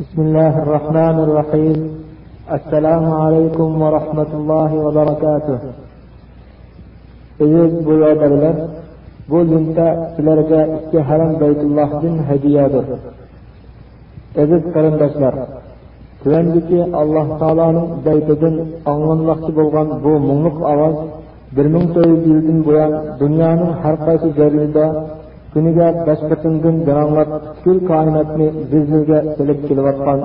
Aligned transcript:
بسم 0.00 0.18
الله 0.26 0.54
الرحمن 0.64 1.16
الرحيم 1.26 1.78
السلام 2.56 3.04
عليكم 3.22 3.68
ورحمة 3.82 4.30
الله 4.38 4.70
وبركاته 4.84 5.58
Aziz 7.44 7.72
birodarlar, 7.86 8.56
bu 9.30 9.38
linta 9.50 9.88
sizlarga 10.16 10.60
ikki 10.76 10.98
haram 11.08 11.32
Baytullohdan 11.40 12.14
hadiyadir. 12.28 12.84
Aziz 14.42 14.62
qarindoshlar, 14.74 15.34
tuvandiki 16.22 16.80
Alloh 17.00 17.26
taoloning 17.40 17.88
baytidan 18.06 18.54
anglanmoqchi 18.92 19.50
bo'lgan 19.58 19.88
bu 20.04 20.12
mungluq 20.28 20.58
ovoz 20.72 20.96
1400 21.56 22.26
yildan 22.30 22.58
buyon 22.66 22.92
dunyoning 23.22 23.72
har 23.82 23.96
qaysi 24.06 24.28
joylarida 24.38 24.86
kuniga 25.53 25.87
bashqatindan 26.07 26.75
jaranglat 26.87 27.29
butkul 27.43 27.77
koinotni 27.89 28.47
zilzilga 28.71 29.19
silib 29.35 29.59
kelayotgan 29.67 30.19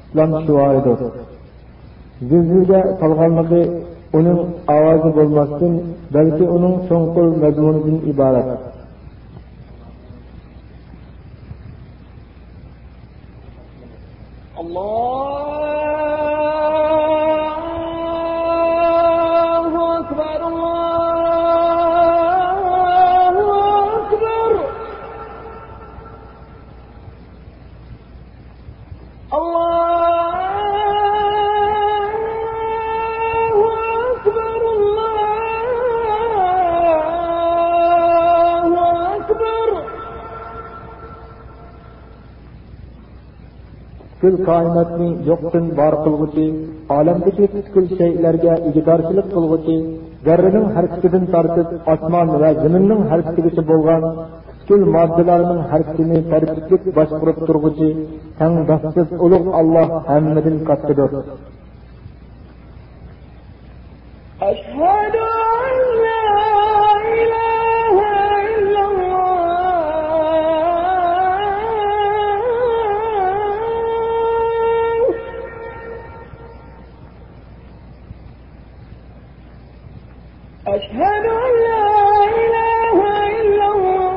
islom 0.00 0.30
shioiridir 0.44 1.00
zilzilga 2.30 2.80
solganligi 3.00 3.62
uning 4.18 4.40
ovozi 4.76 5.10
bo'lmasdan 5.18 5.74
balki 6.14 6.44
uning 6.56 6.74
cho'nqur 6.88 7.26
mazmunidan 7.42 7.96
iborat. 8.12 8.48
Allah 14.60 15.57
koinotni 44.46 45.08
yo'qdan 45.28 45.66
bor 45.78 45.94
qilg'uchi 46.04 46.46
olamdagi 46.98 47.44
butkul 47.54 47.84
shaylarga 47.98 48.54
igidorchilik 48.68 49.26
qilg'uchi 49.34 49.76
zarraning 50.26 50.66
harakatidan 50.76 51.24
tortib 51.34 51.68
osmon 51.94 52.28
va 52.42 52.50
zaminning 52.62 53.02
harakatigacha 53.10 53.62
bo'lgan. 53.70 54.02
Butkul 54.48 54.82
moddalarning 54.96 55.60
harakatini 55.70 56.18
tartiblik 56.32 56.82
boshqarib 56.98 57.38
turg'uchi 57.48 57.88
tangdoshsiz 58.40 59.08
ulug' 59.24 59.48
olloh 59.60 59.88
hammadan 60.08 60.56
kattadir 60.68 61.10
أشهد 80.76 81.24
أن 81.44 81.52
لا 81.66 81.84
إله 82.44 82.98
إلا 83.40 83.66
الله 83.74 84.08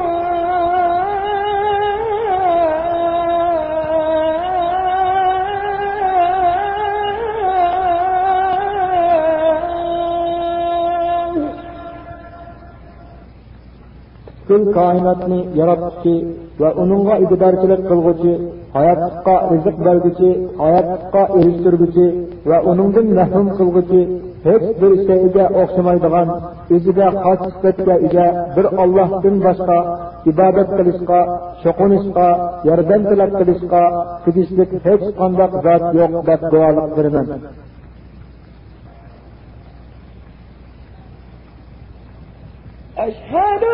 koinotni 14.75 15.40
yaratuvchi 15.59 16.13
va 16.61 16.69
uningga 16.81 17.16
igidorchilik 17.23 17.81
qilg'uchi 17.90 18.34
hayotlikqa 18.75 19.35
rizq 19.51 19.78
berguchi 19.85 20.29
hayotlikqa 20.61 21.22
erishtirguchi 21.40 22.06
va 22.50 22.57
uningdan 22.72 23.07
mahrum 23.19 23.47
qilg'uchi 23.59 24.01
hech 24.46 24.66
bir 24.81 24.94
shayga 25.07 25.46
o'xshamaydigan 25.62 26.28
o'ziga 26.75 27.07
xos 27.24 27.41
sifatga 27.53 27.96
ega 28.07 28.28
bir 28.56 28.66
ollohdan 28.84 29.35
boshqa 29.46 29.78
ibodat 30.31 30.69
qilishga 30.78 31.22
cho'qinishga 31.63 32.28
yordam 32.69 33.02
tilab 33.09 33.31
qilishga 33.40 33.84
tegishli 34.24 34.63
hech 34.88 35.06
qanday 35.19 35.50
zot 35.66 35.84
yo'q 36.00 36.13
deb 36.29 36.41
duolik 36.53 36.90
beraman 36.97 37.28
أشهد 43.08 43.71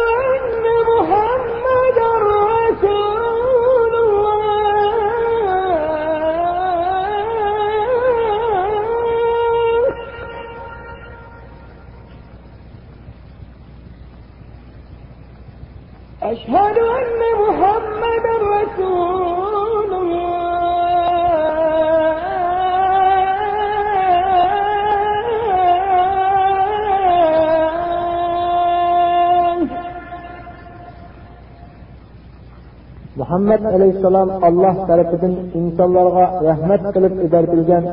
muhammad 33.47 33.75
alayhissalom 33.77 34.29
alloh 34.47 34.75
tarafidan 34.89 35.33
insonlarga 35.59 36.25
rahmat 36.47 36.81
qilib 36.93 37.13
iboratilgan 37.27 37.83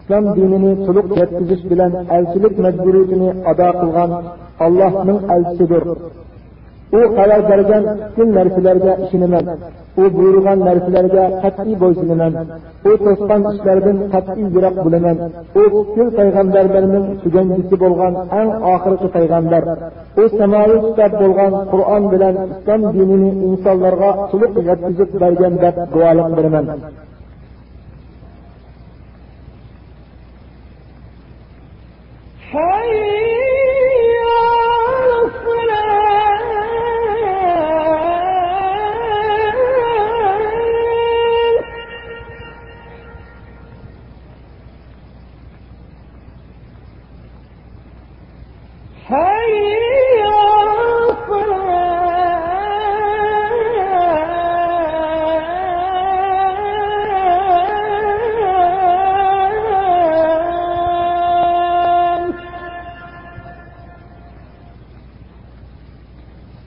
islom 0.00 0.24
dinini 0.36 0.72
to'liq 0.86 1.08
yetkazish 1.20 1.64
bilan 1.70 1.92
elchilik 2.16 2.54
majburiyatini 2.66 3.28
ado 3.50 3.68
qilgan 3.80 4.10
allohning 4.66 5.18
elchisidir 5.34 5.84
u 6.98 7.00
qaror 7.16 7.42
bergan 7.50 7.84
bütün 8.04 8.28
narsalarga 8.38 8.92
ishonaman? 9.04 9.44
U 10.02 10.04
buyurgan 10.16 10.58
narsalarga 10.68 11.24
qat'iy 11.42 11.74
bo'ysunaman. 11.82 12.32
U 12.90 12.92
to'sqan 13.04 13.42
ishlardan 13.52 13.98
qat'iy 14.14 14.46
yiroq 14.54 14.76
bo'laman. 14.84 15.16
U 15.60 15.62
bütün 15.74 16.08
payg'ambarlarning 16.18 17.06
tuganchisi 17.22 17.74
bo'lgan 17.82 18.14
eng 18.40 18.50
oxirgi 18.74 19.08
payg'ambar. 19.16 19.62
U 20.22 20.24
samoviy 20.38 20.80
kitob 20.86 21.12
bo'lgan 21.22 21.52
qur'on 21.72 22.02
bilan 22.12 22.34
islom 22.52 22.80
dinini 22.96 23.30
insonlarga 23.48 24.10
to'liq 24.30 24.52
yetkazib 24.68 25.10
bergan 25.22 25.54
deb 25.62 25.74
guvohlik 25.94 26.28
beraman. 26.38 26.66
حي 32.54 33.23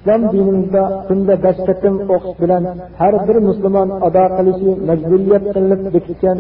islom 0.08 0.24
dinimizda 0.34 0.84
kunda 1.08 1.36
besh 1.46 1.60
qatim 1.68 1.96
o'qish 2.16 2.36
bilan 2.42 2.64
har 3.00 3.14
bir 3.28 3.38
musulmon 3.50 3.90
ado 4.08 4.24
qilishi 4.38 4.70
majburiyat 4.90 5.44
qilinib 5.54 5.82
bekitgan 5.96 6.38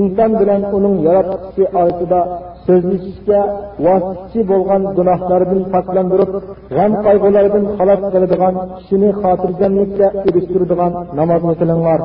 inson 0.00 0.30
bilan 0.40 0.62
uning 0.76 0.94
yaratuvchisi 1.06 1.62
orasida 1.80 2.20
so'zlashishga 2.66 3.40
vositchi 3.86 4.40
bo'lgan 4.50 4.82
gunohlardan 4.96 5.60
poklandirib 5.74 6.32
g'am 6.76 6.92
qayg'ulardan 7.06 7.64
xalos 7.78 8.00
qiladigan 8.12 8.54
kishini 8.76 9.10
xotirjamlikka 9.20 10.06
erishtiradigan 10.28 10.92
namozni 11.18 11.54
qilinglar 11.60 12.00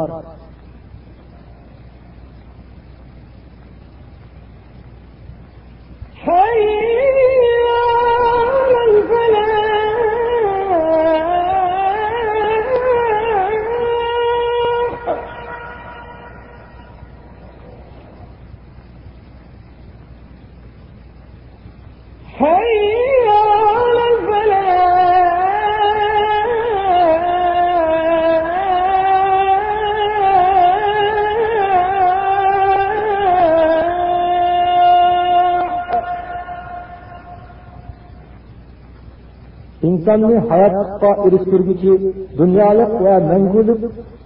insonni 40.11 40.37
hayotga 40.49 41.11
erishtirguchi 41.25 41.91
dunyolik 42.39 42.91
va 43.05 43.15
mangulik 43.29 43.81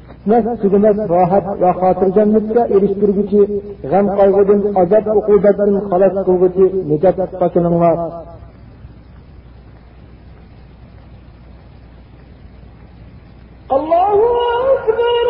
fitnas 0.07 0.45
tugumas 0.61 0.97
rohat 1.13 1.45
va 1.61 1.71
xotirjamlikka 1.81 2.61
erishtirguchi 2.75 3.41
g'am 3.91 4.05
qayg'udan 4.17 4.61
azob 4.81 5.05
uqubatdan 5.19 5.71
xalos 5.89 6.15
qilguchi 6.27 6.65
nijot 6.89 7.17
qochilinglar 7.39 7.97
الله 13.77 14.19
أكبر 14.73 15.25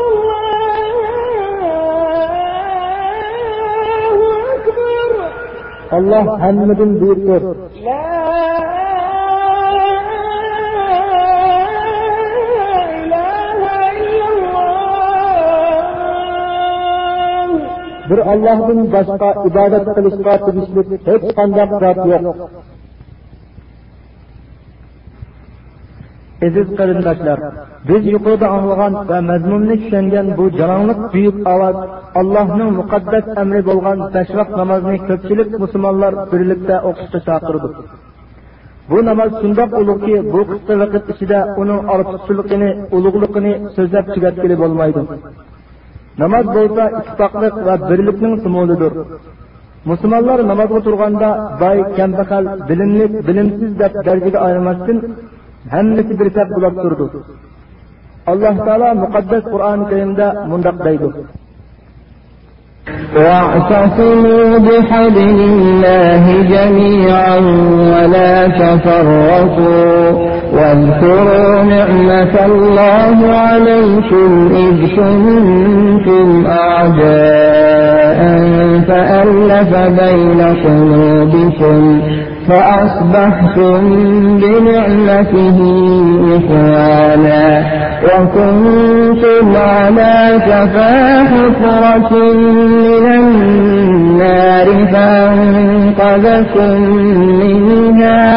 الله 3.57 4.18
أكبر 4.56 5.10
alloh 5.98 6.25
hammadan 6.44 6.92
buyukdir 7.00 7.42
لا 7.86 8.15
bir 18.10 18.19
allohdan 18.31 18.80
boshqa 18.96 19.30
ibodat 19.50 19.86
qilishga 19.96 20.34
tegishli 20.46 20.81
hech 21.07 21.25
qanday 21.38 21.68
zot 21.84 22.00
yo'q 22.12 22.25
aziz 26.48 26.68
qarindoshlar 26.80 27.40
biz 27.90 28.04
yuqorida 28.13 28.48
anglagan 28.57 28.94
va 29.10 29.19
mazmunli 29.31 29.75
tushungan 29.81 30.28
bu 30.38 30.46
jalonliq 30.60 31.00
buyuk 31.13 31.38
ovoz 31.54 31.78
allohning 32.19 32.72
muqaddas 32.80 33.25
amri 33.42 33.62
bo'lgan 33.69 33.98
besh 34.16 34.31
vaqt 34.40 34.54
namozni 34.62 34.98
ko'pchilik 35.10 35.50
musulmonlar 35.63 36.13
birlikda 36.31 36.75
o'qishga 36.90 37.19
chaqirdi 37.28 37.68
bu 38.92 38.98
namoz 39.10 39.31
shundoq 39.42 39.72
ulug'ki 39.81 40.16
bu 40.34 40.42
qisqa 40.52 40.74
vaqt 40.81 41.06
ichida 41.13 41.40
uning 41.62 41.80
ortiqchiligini 41.96 42.69
ulug'ligini 42.98 43.54
so'zlab 43.75 44.06
tugatgili 44.16 44.56
bo'lmaydi 44.62 45.02
namoz 46.23 46.47
bo'lsa 46.56 46.85
ittifoqlik 46.99 47.55
va 47.67 47.75
birlikning 47.88 48.35
simbolidir 48.44 48.93
musulmonlar 49.91 50.38
namozga 50.50 50.81
turganda 50.87 51.29
boy 51.62 51.79
kambag'al 51.99 52.44
bilimli 52.69 53.06
bilimsiz 53.29 53.71
deb 53.81 53.93
darajaga 54.06 54.38
ayirmasdan 54.47 54.99
hammasi 55.75 56.12
bir 56.21 56.29
saf 56.37 56.49
bo'lib 56.55 56.75
turdi 56.82 57.06
alloh 58.31 58.55
taolo 58.67 58.88
muqaddas 59.05 59.44
qur'oni 59.53 59.85
karimda 59.91 60.27
mundoq 60.50 60.77
deydi 60.87 61.11
واعتصموا 63.17 64.47
بحبل 64.67 65.38
الله 65.53 66.25
جميعا 66.55 67.38
ولا 67.93 68.35
تفرقوا 68.62 70.34
واذكروا 70.53 71.63
نعمة 71.63 72.45
الله 72.45 73.18
عليكم 73.31 74.51
إذ 74.56 74.95
كنتم 74.95 76.45
أعداء 76.47 78.19
فألف 78.88 79.71
بين 80.01 80.42
قلوبكم 80.63 82.01
فأصبحتم 82.47 83.81
بنعمته 84.38 85.57
إخوانا 86.38 87.63
وكنتم 88.06 89.45
على 89.56 90.13
شفا 90.45 90.94
حفرة 91.24 92.12
من 92.86 93.06
النار 93.19 94.68
فأنقذكم 94.94 96.81
منها. 97.39 98.36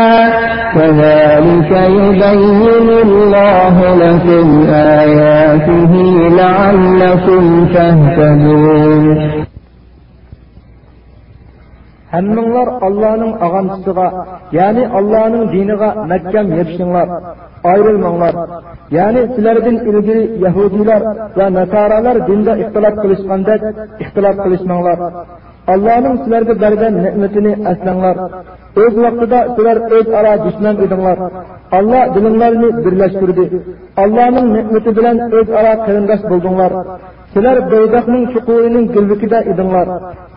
كذلك 0.74 1.70
يبين 1.72 2.88
الله 3.04 3.76
لكم 3.96 4.66
آياته 4.72 5.92
لعلكم 6.38 7.66
تهتدون. 7.74 9.04
Hammanglar 12.14 12.68
allohning 12.86 13.32
og'amchisiga 13.46 14.06
ya'ni 14.58 14.84
allohning 14.98 15.44
diniga 15.54 15.88
mahkam 16.12 16.46
yetishinglar 16.58 17.08
ayrilmanglar. 17.72 18.34
Ya'ni 18.98 19.20
sizlardan 19.34 19.76
ilgari 19.90 20.22
yahudiylar 20.44 21.02
va 21.38 21.46
nasoralar 21.58 22.16
dinda 22.28 22.52
ixtilof 22.62 22.94
qilishgandek 23.02 23.60
ixtilof 24.02 24.36
qilishmanglar. 24.44 24.98
Allohning 25.72 26.16
sizlarga 26.22 26.54
bergan 26.64 26.94
ne'matini 27.04 27.52
aslanglar 27.70 28.16
o'z 28.82 28.94
vaqtida 29.04 29.38
sizlar 29.54 29.76
o'zaro 29.96 30.32
dushman 30.44 30.76
edinglar. 30.84 31.18
Alloh 31.78 32.04
dilinglarni 32.14 32.68
birlashtirdi. 32.84 33.44
Allohning 34.02 34.46
ne'mati 34.56 34.90
bilan 34.98 35.16
o'zaro 35.38 35.72
qarindosh 35.86 36.22
bo'ldinglar. 36.30 36.72
Sizlar 37.32 37.56
do'zaxning 37.72 38.24
chuqurining 38.32 38.86
gulbukida 38.94 39.38
edinglar. 39.52 39.88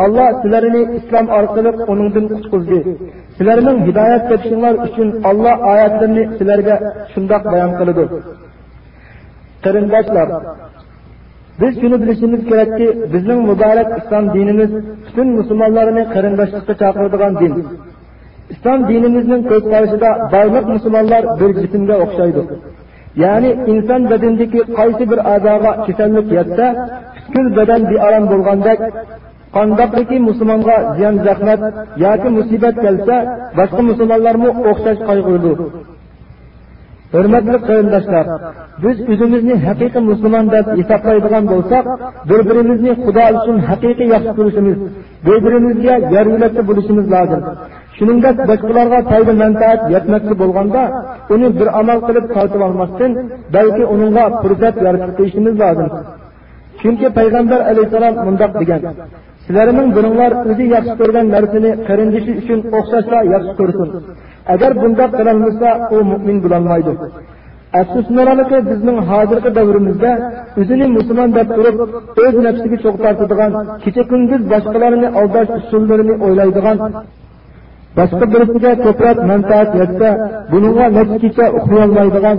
Alloh 0.06 0.30
sizlarni 0.42 0.82
islom 0.98 1.26
orqali 1.40 1.72
uningdan 1.92 2.26
qutqizdi. 2.34 2.80
Sizlarning 3.38 3.78
hidoyat 3.88 4.24
topishinglar 4.30 4.76
uchun 4.88 5.08
alloh 5.30 5.56
ayetlerini 5.74 6.24
sizlarga 6.38 6.76
şundak 7.14 7.44
bayon 7.52 7.72
qiladi 7.80 8.06
Kırındaşlar, 9.64 10.30
biz 11.60 11.74
shuni 11.82 11.98
bilishimiz 12.02 12.42
kerakki 12.50 12.88
bizning 13.14 13.40
muborak 13.50 13.90
islom 14.00 14.26
dinimiz 14.36 14.72
butun 15.06 15.28
musulmonlarni 15.40 16.04
qarindoshlikqa 16.14 16.74
chaqiradigan 16.82 17.34
din. 17.42 17.54
Islom 18.54 18.80
dinimizning 18.90 19.42
ko'z 19.52 19.64
qarashida 19.74 20.10
barliq 20.34 20.66
musulmonlar 20.76 21.24
bir 21.40 21.52
jismga 21.62 21.96
o'xshaydi. 22.04 22.42
Ya'ni 23.24 23.50
inson 23.72 24.02
badanidagi 24.12 24.62
qaysi 24.78 25.04
bir 25.12 25.20
a'zoga 25.34 25.72
kasallik 25.86 26.28
yotsa 26.38 26.66
butkul 27.16 27.48
badan 27.58 27.82
bearom 27.92 28.26
bo'lgandek 28.32 28.80
qandoqliki 29.56 30.18
musulmonga 30.28 30.78
ziyon 30.96 31.16
zahmat 31.26 31.62
yoki 32.04 32.30
musibat 32.38 32.76
kelsa 32.84 33.16
boshqa 33.58 33.82
musulmonlarmi 33.90 34.50
o'xshash 34.70 35.02
qayg'urdi 35.10 35.52
hurmatli 37.14 37.58
qarindoshlar 37.68 38.26
biz 38.84 38.98
o'zimizni 39.12 39.56
haqiqiy 39.68 40.04
musulmon 40.12 40.46
deb 40.56 40.66
hisoblaydigan 40.80 41.44
bo'lsak 41.54 41.86
bir 42.30 42.40
birimizni 42.50 42.92
xudo 43.04 43.26
uchun 43.38 43.58
haqiqiy 43.70 44.08
yaxshi 44.16 44.32
ko'rishimiz 44.38 44.78
bir 45.26 45.38
birimizga 45.46 45.96
yer 46.16 46.26
yo'lakda 46.34 46.62
bo'lishimiz 46.70 47.06
lozim. 47.16 47.42
Shuningdek 47.98 48.36
boshqalarga 48.50 49.00
foyda 49.12 49.34
manfaat 49.44 49.82
yetmoqchi 49.96 50.34
bo'lganda 50.42 50.82
uni 51.34 51.48
bir 51.60 51.68
amal 51.80 52.00
qilib 52.08 52.26
tortib 52.36 52.62
olmasdan 52.68 53.12
balki 53.56 53.84
uningga 53.94 54.26
fursat 54.42 54.76
yaratib 54.86 55.14
qo'yishimiz 55.20 55.56
lozim. 55.64 55.90
Chunki 56.82 57.08
payg'ambar 57.18 57.60
alayhissalom 57.72 58.16
mundoq 58.28 58.52
degan 58.62 58.82
sizlarning 59.52 59.90
biringlar 59.98 60.32
o'zi 60.52 60.66
yaxshi 60.76 60.94
ko'rgan 61.02 61.26
narsani 61.36 61.72
qarindishi 61.88 62.32
uchun 62.42 62.60
o'xshashla 62.78 63.20
yaxshi 63.34 63.54
ko'rsin. 63.60 63.90
Agar 64.54 64.72
bundoq 64.82 65.12
qilolmasa 65.20 65.70
u 65.96 65.98
mo'min 66.12 66.38
bo'lolmaydi. 66.44 66.94
Afsuslanarliki 67.82 68.58
bizning 68.72 68.98
hozirgi 69.10 69.50
davrimizda 69.58 70.12
o'zini 70.62 70.86
musulmon 70.98 71.30
deb 71.38 71.48
turib 71.58 71.78
o'z 72.24 72.36
nafsiga 72.48 72.78
cho'g' 72.84 73.00
tortadigan 73.06 73.52
kecha 73.84 74.04
kunduz 74.12 74.42
boshqalarni 74.54 75.08
aldash 75.20 75.50
usullarini 75.60 76.16
o'ylaydigan 76.26 76.78
boshqa 77.98 78.26
birisiga 78.34 78.72
ko'proq 78.86 79.18
manfaat 79.32 79.70
yetsa 79.82 80.10
buningga 80.52 80.86
necha 80.96 81.46
uxlolmaydigan 81.58 82.38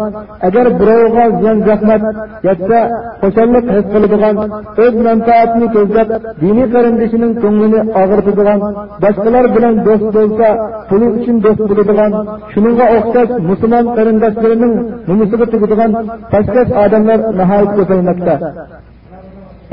agar 0.48 0.66
birovga 0.80 1.24
ziyon 1.38 1.58
zahmat 1.68 2.02
yetsa 2.48 2.78
xo'shallik 3.22 3.66
his 3.74 3.86
qiladigan 3.92 4.36
o'z 4.84 4.94
manfaatini 5.08 5.66
ko'zlab 5.76 6.08
diniy 6.42 6.66
qarindishining 6.74 7.32
ko'nglini 7.42 7.80
og'ritadigan 8.02 8.60
boshqalar 9.02 9.44
bilan 9.56 9.74
do'st 9.86 10.06
bo'lsa 10.16 10.48
puli 10.88 11.06
uchun 11.16 11.36
do'st 11.44 11.62
bo'ladigan 11.70 12.12
shuningga 12.52 12.86
o'xshash 12.96 13.32
musulmon 13.50 13.84
qarindoshlarining 13.96 14.74
numisiga 15.08 15.46
tegadigan 15.52 15.90
pastkash 16.32 16.70
odamlar 16.84 17.18
nihoyat 17.38 17.70
ko'paymoqda. 17.78 18.36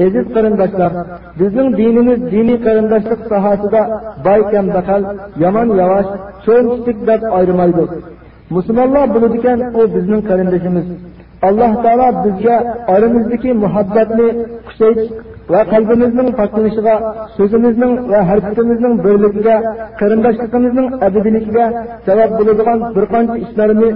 Aziz 0.05 0.25
qarindoshlar 0.35 0.91
bizning 1.39 1.69
dinimiz 1.79 2.19
diniy 2.33 2.57
qarindoshlik 2.65 3.21
sohasida 3.31 3.81
boy 4.25 4.41
kambag'al 4.53 5.03
yomon 5.43 5.67
yavash 5.81 6.09
cho'ng 6.45 6.67
kichik 6.73 6.97
deb 7.09 7.21
ayrimaydi. 7.37 7.83
Musulmonlar 8.55 9.05
biladigan 9.15 9.59
u 9.79 9.81
bizning 9.95 10.21
qarindoshimiz. 10.29 10.87
Alloh 11.47 11.71
taolo 11.83 12.07
bizga 12.25 12.55
oramizdagi 12.93 13.51
muhabbatni 13.63 14.27
kuchaytish 14.67 15.11
va 15.53 15.61
qalbimizning 15.73 16.29
poklanishiga 16.39 16.95
so'zimizning 17.37 17.93
va 18.11 18.19
harakatimizning 18.29 18.93
birligiga 19.05 19.55
qarindoshligimizning 19.99 20.87
abadiyligiga 21.07 21.65
sabab 22.07 22.29
bo'ladigan 22.39 22.79
bir 22.95 23.05
qancha 23.13 23.35
ishlarni 23.45 23.89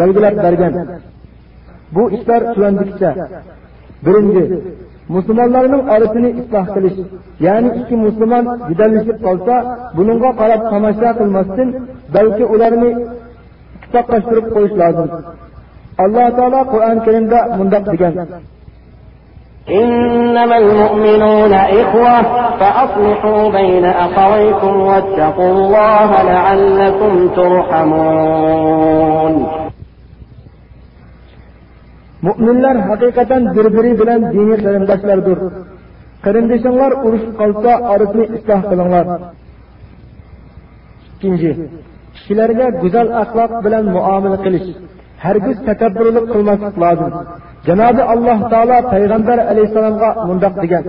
belgilab 0.00 0.34
bergan. 0.44 0.74
Bu 1.94 2.02
ishlar 2.16 2.40
tuvandikicha 2.54 3.10
birinchi 4.06 4.44
musulmonlarning 5.08 5.82
orasini 5.94 6.30
isloh 6.40 6.66
qilish 6.74 6.98
ya'ni 7.46 7.68
ikki 7.80 7.94
musulmon 8.04 8.44
jidallashib 8.68 9.18
qolsa 9.26 9.56
buningga 9.96 10.30
qarab 10.40 10.62
tomosha 10.72 11.10
qilmasdan 11.18 11.68
balki 12.14 12.44
ularni 12.54 12.90
ittifoqlashtirib 13.94 14.46
qo'yish 14.54 14.74
lozim 14.80 15.10
alloh 16.04 16.26
taolo 16.38 16.60
qur'oni 16.72 17.00
karimda 17.06 17.38
mundoq 17.58 17.84
degan 17.92 18.14
إنما 19.82 20.56
المؤمنون 20.58 21.52
إخوة 21.52 22.22
فأصلحوا 22.60 23.42
بين 23.58 23.84
أخويكم 23.84 24.80
واتقوا 24.80 25.52
الله 25.56 26.22
لعلكم 26.22 27.28
ترحمون 27.38 29.34
mo'minlar 32.26 32.76
haqiqatan 32.88 33.42
bir 33.56 33.66
biri 33.76 33.92
bilan 34.00 34.20
diniy 34.34 34.58
qarindoshlardir 34.64 35.38
qarindoshinglar 36.24 36.92
urushib 37.06 37.32
qolsa 37.40 37.72
orasini 37.92 38.24
isloh 38.36 38.60
qilinglar 38.70 39.06
ikkinchi 41.14 41.50
kishilarga 42.16 42.66
go'zal 42.82 43.08
axloq 43.22 43.52
bilan 43.64 43.84
muomala 43.94 44.38
qilish 44.44 44.68
hargiz 45.24 45.58
qilmaslik 46.32 46.74
lozim 46.82 47.12
janobi 47.66 48.02
alloh 48.14 48.38
taolo 48.52 48.78
payg'ambar 48.92 49.38
alayhissalomga 49.50 50.10
mundoq 50.28 50.54
degan 50.64 50.86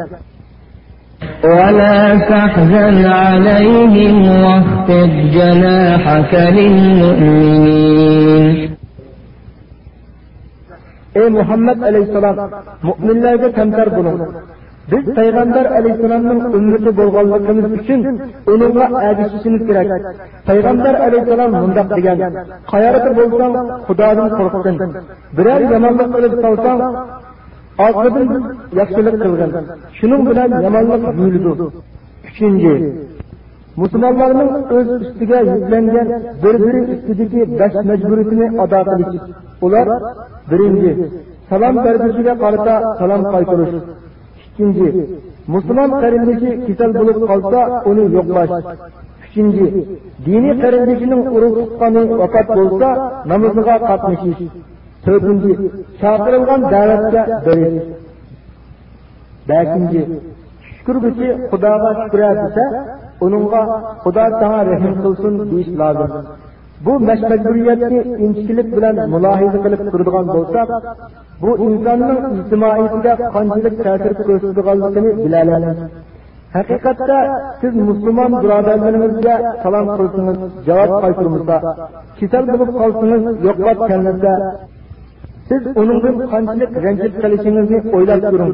ولا 1.43 1.99
تحزن 2.31 3.05
عليهم 3.05 4.15
واخفض 4.43 5.11
جناحك 5.35 6.33
للمؤمنين 6.57 8.05
ey 11.19 11.27
muhammad 11.39 11.79
alayhissalom 11.89 12.37
mo'minlarga 12.87 13.49
kamtar 13.57 13.87
bo'ling 13.97 14.19
biz 14.91 15.05
payg'ambar 15.17 15.65
alayhissalomning 15.77 16.39
ummati 16.57 16.91
bo'lganligimiz 16.99 17.67
uchun 17.77 18.01
uningga 18.53 18.85
ergashishimiz 19.07 19.61
kerak. 19.67 19.89
Payg'ambar 20.49 20.93
alayhissalom 21.05 21.51
mundoq 21.61 21.87
degan 21.97 22.19
qayerda 22.71 23.09
bo'lsang 23.19 23.53
xudodan 23.87 24.29
qo'rqsin. 24.39 24.75
Biror 25.37 25.61
yomonlik 25.73 26.09
qilib 26.15 26.33
solsang 26.43 26.79
orqadan 27.85 28.27
yaxshilik 28.79 29.15
qilgin. 29.23 29.51
Shuning 29.97 30.21
bilan 30.29 30.49
yomonlik 30.65 31.03
yuyildi. 31.19 31.65
Uchinchi 32.29 32.73
musulmonlarning 33.81 34.51
o'z 34.77 34.87
ustiga 35.05 35.39
yuklangan 35.51 36.07
bir 36.43 36.55
biri 36.63 36.81
ustidagi 36.93 37.41
besh 37.59 37.77
majburiyatini 37.89 38.47
ado 38.63 38.79
qilish 38.89 39.15
ular 39.65 39.87
birinchi 40.49 40.91
salom 41.49 41.75
berdishiga 41.85 42.33
qarata 42.43 42.75
salom 42.99 43.21
qaytarish 43.33 43.75
ikkinchi 44.45 44.87
musulmon 45.53 45.89
qarindoshi 46.01 46.49
kasal 46.65 46.91
bo'lib 46.99 47.17
qolsa 47.29 47.59
uni 47.89 48.03
yo'qlash 48.15 48.53
uchinchi 49.25 49.65
diniy 50.25 50.55
qarindoshining 50.63 51.21
urug' 51.35 51.57
tuqqani 51.59 52.01
vafot 52.21 52.47
bo'lsa 52.57 52.89
namoziga 53.31 53.75
qatnashish 53.89 54.41
to'rtinchi 55.05 55.51
chaqirilgan 56.01 56.61
da'vatga 56.73 57.21
berish. 57.45 57.77
Xudoga 61.51 61.91
uningga 63.25 63.61
xudo 64.03 64.25
sana 64.39 64.59
rahm 64.71 64.93
qilsin 65.03 65.33
deyish 65.51 65.71
lozim 65.79 66.11
bu 66.85 66.93
majburiyatni 67.07 67.99
inchkilik 68.25 68.67
bilan 68.75 68.95
mulohiza 69.13 69.59
qilib 69.65 69.81
turadigan 69.91 70.25
bo'lsak 70.35 70.69
bu 71.43 71.51
insonning 71.67 72.19
ijtimoiyatiga 72.37 73.13
qanchalik 73.35 73.75
ta'sir 73.85 74.11
ko'rsatadiganligini 74.27 75.11
bilamiz 75.23 75.77
haqiqatda 76.55 77.19
siz 77.61 77.73
musulmon 77.87 78.31
birodarlaringizga 78.43 79.35
salom 79.63 79.87
qilsangiz 79.97 80.39
javob 80.67 80.91
qaytarmasa 81.03 81.57
kasal 82.19 82.43
bo'lib 82.51 82.71
qolsangiz 82.81 83.23
yo'qlab 83.47 83.79
kelinsa 83.89 84.33
siz 85.49 85.63
uningdan 85.81 86.15
qanchalik 86.33 86.71
ranjit 86.85 87.13
qilishingizni 87.21 87.79
o'ylab 87.95 88.21
ko'ring 88.31 88.53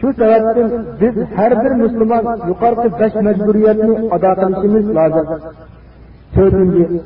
şu 0.00 0.12
sebepten 0.12 0.70
biz 1.00 1.14
her 1.36 1.64
bir 1.64 1.70
Müslüman 1.70 2.38
yukarıki 2.48 3.00
beş 3.00 3.14
mecburiyetini 3.14 4.12
ada 4.12 4.32
etmemiz 4.32 4.94
lazım. 4.94 5.26
Dördüncü, 6.36 7.00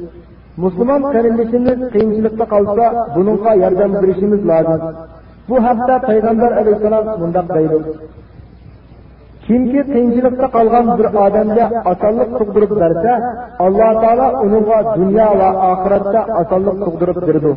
Müslüman 0.56 1.02
kardeşimiz 1.02 1.90
kıyımcılıkta 1.90 2.44
kalsa 2.44 3.08
bununla 3.16 3.54
yardım 3.54 3.94
verişimiz 4.02 4.48
lazım. 4.48 4.80
Bu 5.48 5.64
hafta 5.64 5.98
Peygamber 5.98 6.52
Aleyhisselam 6.52 7.20
bundak 7.20 7.54
deydi. 7.54 7.82
Kimki 9.46 9.92
kıyımcılıkta 9.92 10.50
kalgan 10.50 10.98
bir 10.98 11.26
adamda 11.26 11.82
asallık 11.84 12.38
tugdurup 12.38 12.80
verse, 12.80 13.22
Allah 13.58 14.00
Teala 14.00 14.40
onunla 14.42 14.96
dünya 14.96 15.38
ve 15.38 15.44
ahirette 15.44 16.32
asallık 16.32 16.84
tugdurup 16.84 17.28
verdi. 17.28 17.56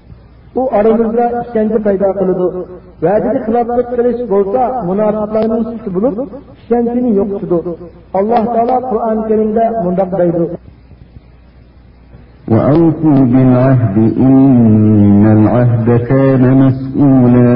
u 0.60 0.62
oramizda 0.78 1.24
ishonchi 1.42 1.78
paydo 1.86 2.08
qiladi 2.18 2.46
va'daga 3.04 3.38
xiloflik 3.46 3.86
qilish 3.92 4.20
bo'lsa 4.32 4.62
munofiqlarning 4.88 5.62
sifati 5.68 5.90
bo'lib 5.96 6.16
ishonchini 6.60 7.10
yo'qotadi 7.18 7.72
alloh 8.18 8.42
taolo 8.54 8.76
qur'oni 8.90 9.22
karimda 9.28 9.64
mundoq 9.84 10.10
deydi 10.22 10.46
وأوفوا 12.52 13.20
بالعهد 13.32 13.96
إن 14.26 15.24
العهد 15.36 15.88
كان 16.10 16.42
مسؤولا 16.62 17.52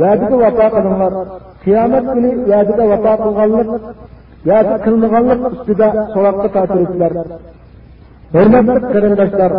va'daga 0.00 0.36
vafo 0.42 0.66
qilinglar 0.74 1.12
qiyomat 1.64 2.04
kuni 2.14 2.30
va'daga 2.50 2.84
vafo 3.04 3.12
qilganlik 3.24 3.68
yoki 4.50 4.76
qilmaganlik 4.84 5.40
ustida 5.50 5.88
so'roqqa 6.12 6.48
tortilisizlar 6.54 7.12
Hürmetli 8.33 8.81
kardeşler, 8.93 9.51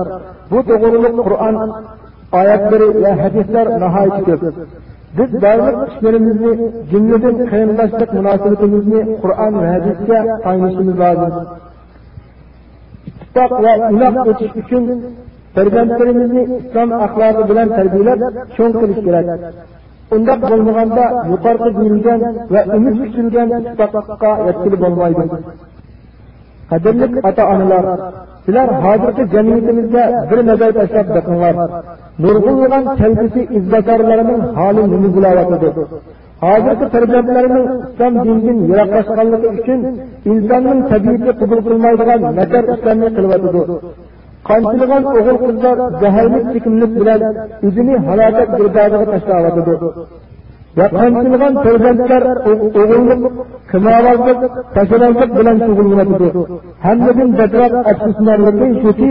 bu 0.50 0.68
doğruluk 0.68 1.24
Kur'an 1.24 1.84
ayetleri 2.32 3.04
ve 3.04 3.12
hadisler 3.12 3.80
nahayet 3.80 4.24
köp. 4.24 4.42
Biz 5.18 5.42
davranış 5.42 5.96
işlerimizi, 5.96 6.72
cümleden 6.90 7.46
kıyımdaşlık 7.46 8.12
münasebetimizi 8.12 9.18
Kur'an 9.22 9.62
ve 9.62 9.68
hadisle 9.68 10.42
paylaşmamız 10.42 11.00
lazım. 11.00 11.46
İttifak 13.06 13.62
ve 13.62 13.90
inak 13.90 14.26
ötüş 14.26 14.64
için 14.64 15.04
Peygamberimizi 15.54 16.58
İslam 16.58 16.92
ahlakı 16.92 17.48
bilen 17.48 17.68
terbiyeler 17.68 18.18
çoğun 18.56 18.72
kılış 18.72 19.04
gerek. 19.04 19.26
Undaq 20.14 20.40
bo'lmaganda 20.50 21.04
yuqorqi 21.32 21.70
deyilgan 21.78 22.20
va 22.52 22.60
umid 22.76 22.96
kutilgan 23.02 23.48
ittifoqqa 23.60 24.30
yetkili 24.46 24.76
bo'lmaydi. 24.82 25.24
Qadrli 26.70 27.06
ota-onalar, 27.28 27.84
sizlar 28.44 28.68
hozirgi 28.84 29.24
jamiyatimizga 29.34 30.04
bir 30.30 30.38
nazar 30.48 30.70
tashlab 30.78 31.06
boqinglar 31.16 31.54
nurg'unlagan 32.24 32.84
kelgusi 33.00 33.40
izbakorlarining 33.58 34.42
holi 34.58 34.82
nima 34.92 35.08
bo'layotidi 35.16 35.68
hozirgi 36.44 36.86
farzandlarining 36.94 37.66
islom 37.86 38.14
dinidan 38.24 38.58
yiroqlashganligi 38.70 39.48
uchun 39.58 39.80
insonning 40.32 40.80
tabiati 40.90 41.30
qabul 41.40 41.60
qilmaydigan 41.66 42.20
nakar 42.40 42.64
ishlarni 42.74 43.08
qilyotidi 43.16 43.62
qanchilg'an 44.48 45.02
o'g'il 45.18 45.38
qizlar 45.44 45.76
zaharli 46.02 46.40
chekimlik 46.52 46.92
bilan 47.00 47.20
o'zini 47.66 47.94
halokat 48.06 48.48
girdodiga 48.58 49.06
tashlayotidi 49.12 49.74
va 50.78 50.86
qanchilg'an 50.98 51.54
farzandlar 51.64 52.24
o'g'illik 52.50 53.22
qimorbozlik 53.70 54.40
tashabozlik 54.76 55.30
bilan 55.38 55.56
shug'ullanadi 55.66 56.28
hammadan 56.86 57.30
badroq 57.38 57.72
afsusnorligi 57.92 58.68
shuki 58.82 59.10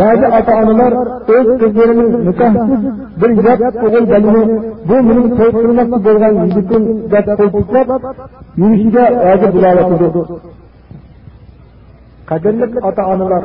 ba'zi 0.00 0.26
ota 0.38 0.52
onalar 0.62 0.92
o'z 1.36 1.48
qizlarini 1.60 2.06
nikohsiz 2.28 2.82
bir 3.20 3.30
yot 3.46 3.60
o'g'il 3.86 4.04
balini 4.12 4.42
bu 4.88 4.96
mening 5.08 5.28
to'y 5.38 5.50
qilmoqchi 5.58 5.98
bo'lgan 6.06 6.34
yigitim 6.42 6.82
deb 7.12 7.26
qo'ltiqlab 7.38 7.88
yurishiga 8.60 9.04
rozi 9.24 9.48
bo'layotidi 9.54 10.08
qadrli 12.30 12.66
ota 12.88 13.02
onalar 13.12 13.44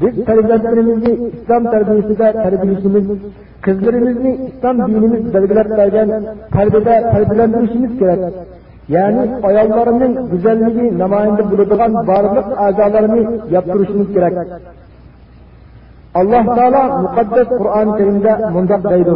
Biz 0.00 0.24
terbiyatlarımızı 0.24 1.10
İslam 1.10 1.70
terbiyesinde 1.70 2.32
terbiyesimiz, 2.32 3.04
kızlarımızı 3.60 4.28
İslam 4.28 4.88
dinimiz 4.88 5.34
belgeler 5.34 5.70
vergen 5.70 6.22
terbiyede 6.52 7.10
terbiyelendirişimiz 7.12 7.98
gerek. 7.98 8.34
Yani 8.88 9.30
ayollarının 9.42 10.30
güzelliği 10.30 10.98
namayende 10.98 11.50
bulunan 11.50 12.08
varlık 12.08 12.58
azalarını 12.58 13.40
yaptırışımız 13.50 14.12
gerek. 14.12 14.38
Allah 16.14 16.54
Teala 16.54 16.98
mukaddes 16.98 17.48
Kur'an-ı 17.48 17.96
Kerim'de 17.96 18.36
mundak 18.52 18.90
deydi. 18.90 19.10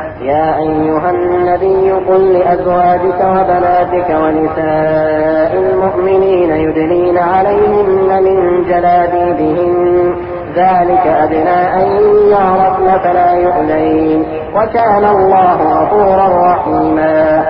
يا 0.00 0.58
أيها 0.58 1.10
النبي 1.10 1.90
قل 1.92 2.32
لأزواجك 2.32 3.20
وبناتك 3.34 4.08
ونساء 4.22 5.52
المؤمنين 5.54 6.50
يدنين 6.50 7.18
عليهن 7.18 8.22
من 8.22 8.64
جلابيبهن. 8.64 10.14
ذلك 10.56 11.06
أدنى 11.06 11.60
أن 11.80 11.88
يعرفن 12.30 12.98
فلا 12.98 13.30
يؤذين. 13.32 14.20
وكان 14.56 15.04
الله 15.04 15.58
غفورا 15.78 16.28
رحيما. 16.50 17.44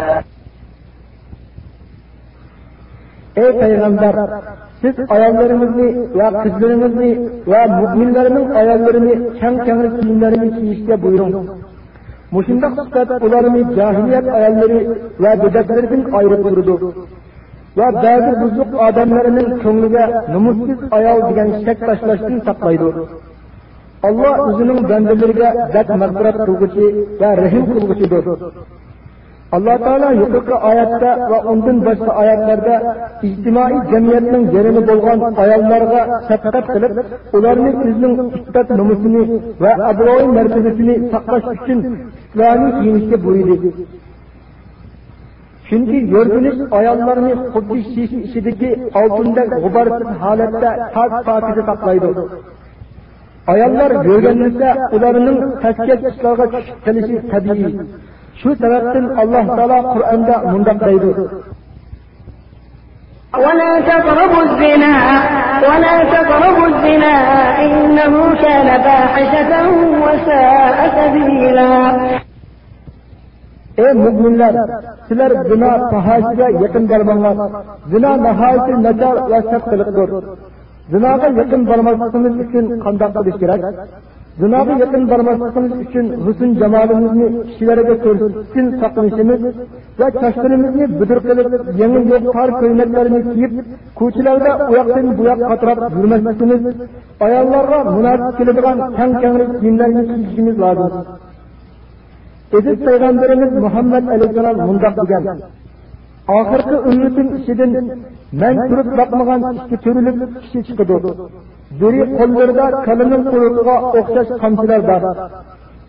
Ey 3.37 3.59
Peygamber, 3.61 4.15
siz 4.81 4.95
ayarlarımızı 5.11 6.09
ya 6.19 6.43
kızlarımızı 6.43 7.05
ya 7.47 7.67
müminlerimiz 7.67 8.57
ayarlarını 8.57 9.39
kem 9.41 9.65
kemir 9.65 10.01
kimlerini 10.01 10.61
giyişte 10.61 11.03
buyurun. 11.03 11.65
Mushundoq 12.35 12.73
sifat 12.79 13.11
ularni 13.26 13.62
johiliyat 13.79 14.26
ayollari 14.38 14.81
va 15.23 15.33
go'daklaridan 15.43 16.03
ayirib 16.19 16.43
turdi. 16.49 16.75
Va 17.79 17.88
ba'zi 18.05 18.33
buzuq 18.41 18.71
odamlarining 18.87 19.49
ko'ngliga 19.64 20.05
numussiz 20.33 20.81
ayol 20.99 21.19
degan 21.29 21.49
shak 21.64 21.79
tashlashdan 21.88 22.37
saqlaydi. 22.47 22.91
Alloh 24.09 24.35
o'zining 24.49 24.81
bandalariga 24.91 25.49
zat 25.75 25.88
mag'firat 26.03 26.37
qilg'uchi 26.47 26.87
va 27.21 27.31
rahim 27.43 27.64
qilg'uchidir 27.75 28.25
Allah 29.55 29.79
Teala 29.79 30.13
yukarı 30.13 30.57
ayette 30.57 31.07
ve 31.31 31.39
ondan 31.51 31.85
başka 31.85 32.13
ayetlerde 32.13 32.83
ictimai 33.23 33.91
cemiyetin 33.91 34.51
yerini 34.51 34.89
bulgan 34.89 35.35
ayarlarına 35.35 36.23
şefkat 36.29 36.67
kılıp, 36.67 37.07
onların 37.33 37.89
izinin 37.89 38.31
üstet 38.31 38.71
numusunu 38.71 39.41
ve 39.61 39.75
abroy 39.75 40.27
mertebesini 40.27 41.11
saklaş 41.11 41.45
için 41.63 41.99
İslami 42.29 42.83
giyinişte 42.83 43.25
buyurdu. 43.25 43.73
Çünkü 45.71 45.99
gördüğünüz 45.99 46.73
ayarlarını 46.73 47.53
Kudüs 47.53 47.95
şişi 47.95 48.21
içindeki 48.23 48.79
altında 48.95 49.45
gubarsız 49.45 50.07
halette 50.21 50.71
tak 50.95 51.25
pakize 51.25 51.63
saklaydı. 51.67 52.29
Ayarlar 53.47 54.05
görgenlikte 54.05 54.75
onlarının 54.93 55.61
tesket 55.61 55.99
işlerine 55.99 56.47
çıkıp 56.47 56.85
gelişi 56.85 57.29
tabii. 57.31 57.77
Shu 58.41 58.50
sababdan 58.62 59.07
alloh 59.23 59.45
taolo 59.57 59.79
qur'onda 59.95 60.35
mundoq 60.53 60.79
deydi 60.88 61.12
ولا 63.45 63.71
تقربوا 63.91 64.43
الزنا 64.49 64.95
ولا 65.69 65.95
تقربوا 66.17 66.67
الزنا 66.73 67.14
إنه 67.67 68.14
كان 68.45 68.69
فاحشة 68.87 69.53
وساء 70.05 70.79
سبيلا 70.99 71.71
ey 73.83 73.93
mo'minlar 74.03 74.55
sizlar 75.09 75.33
zino 75.50 75.71
fahoshiga 75.91 76.47
yaqin 76.62 76.85
bormanglar 76.91 77.37
zino 77.93 78.11
nihoyatda 78.25 78.75
nachar 78.87 79.17
va 79.31 79.38
shart 79.50 79.64
qiliqdir 79.71 80.11
zinoga 80.93 81.29
yaqin 81.41 81.62
bormasligimiz 81.71 82.35
uchun 82.45 82.64
qandoq 82.85 83.11
qilish 83.17 83.38
kerak 83.43 83.62
Cenab-ı 84.40 84.70
yakın 84.70 85.11
varmasımız 85.11 85.81
için 85.81 86.27
hüsn 86.27 86.55
cemalimizi 86.59 87.47
kişilere 87.47 87.83
görsün 87.83 88.81
sakınışımız 88.81 89.42
ve 90.01 90.11
kaşlarımızı 90.11 91.01
büdür 91.01 91.20
kılıp 91.20 91.79
yeni 91.79 92.11
yok 92.11 92.33
tar 92.33 92.61
köyneklerini 92.61 93.35
giyip 93.35 93.64
kuçilerde 93.94 94.64
uyaktan 94.64 95.18
buyak 95.18 95.40
katırat 95.40 95.92
yürmesimiz, 95.92 96.75
ayarlarla 97.20 97.85
münasip 97.85 98.38
kilidigan 98.38 98.94
ken 98.97 99.20
kenri 99.20 99.61
giyimlerini 99.61 100.29
kişimiz 100.29 100.61
lazım. 100.61 100.92
Peygamberimiz 102.85 103.53
Muhammed 103.53 104.09
Aleyhisselam 104.09 104.66
mundak 104.66 104.97
digen, 105.03 105.38
ahirki 106.29 106.75
ümmetin 106.90 107.37
işidin 107.37 107.92
men. 108.33 108.57
Biri 111.81 112.03
qo'llarida 112.19 112.67
kalining 112.87 113.23
quruqiga 113.33 113.77
o'xshash 113.99 114.31
qamchilar 114.43 114.81
bor. 114.91 115.03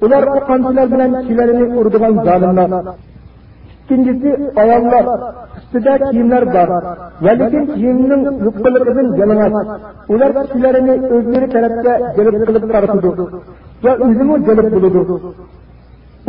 Ular 0.05 0.23
bu 0.33 0.39
qamchilar 0.49 0.87
bilan 0.93 1.11
kishilarni 1.17 1.65
urdigan 1.79 2.13
zolimlar. 2.27 2.71
Ikkinchisi 3.81 4.29
ayollar 4.61 5.05
ustida 5.57 5.93
kiyimlar 6.07 6.43
bor. 6.55 6.69
Va 7.25 7.31
lekin 7.39 7.63
kiyimning 7.73 8.21
yuqiligidan 8.45 9.07
yalang'och. 9.19 9.67
Ular 10.13 10.31
kishilarni 10.39 10.95
o'zlari 11.15 11.47
tarafga 11.55 11.93
jalb 12.17 12.35
qilib 12.47 12.65
qaratadi 12.73 13.09
va 13.83 13.91
o'zimi 14.05 14.35
jalb 14.47 14.65
bo'ladi. 14.73 15.03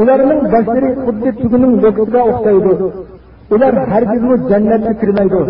ularning 0.02 0.40
boshlari 0.52 0.88
xuddi 1.04 1.30
tugunning 1.40 1.74
lo'kisiga 1.84 2.20
o'xshaydi 2.30 2.72
ular 3.54 3.74
hargizmi 3.92 4.36
jannatga 4.50 4.92
kirmaydi 5.00 5.40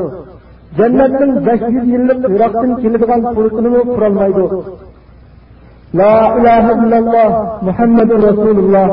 jannatning 0.78 1.32
besh 1.46 1.64
yuz 1.74 1.86
yillik 1.94 2.20
yiroqdan 2.32 2.70
keladigan 2.82 3.20
pulqini 3.36 3.70
qurolmaydi 3.92 4.44
la 5.98 6.14
ilaha 6.38 6.70
illalloh 6.82 7.30
muhammadu 7.68 8.14
rasululloh 8.28 8.88